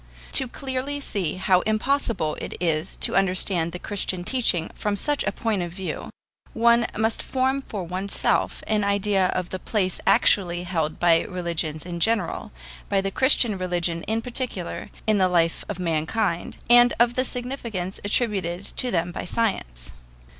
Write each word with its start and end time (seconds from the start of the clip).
To 0.31 0.45
see 0.45 0.49
clearly 0.49 1.35
how 1.37 1.59
impossible 1.59 2.33
it 2.41 2.55
is 2.59 2.97
to 2.97 3.15
understand 3.15 3.71
the 3.71 3.77
Christian 3.77 4.23
teaching 4.23 4.71
from 4.73 4.95
such 4.95 5.23
a 5.25 5.31
point 5.31 5.61
of 5.61 5.71
view, 5.71 6.09
one 6.53 6.87
must 6.97 7.21
form 7.21 7.61
for 7.61 7.83
oneself 7.83 8.63
an 8.65 8.83
idea 8.83 9.27
of 9.27 9.49
the 9.49 9.59
place 9.59 10.01
actually 10.07 10.63
held 10.63 10.99
by 10.99 11.21
religions 11.25 11.85
in 11.85 11.99
general, 11.99 12.51
by 12.89 12.99
the 12.99 13.11
Christian 13.11 13.59
religion 13.59 14.01
in 14.07 14.23
particular, 14.23 14.89
in 15.05 15.19
the 15.19 15.29
life 15.29 15.63
of 15.69 15.77
mankind, 15.77 16.57
and 16.67 16.95
of 16.99 17.13
the 17.13 17.23
significance 17.23 17.99
attributed 18.03 18.75
to 18.77 18.89
them 18.89 19.11
by 19.11 19.23
science. 19.23 19.93